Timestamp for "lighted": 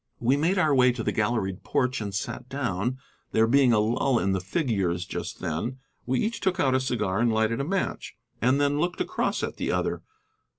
7.31-7.61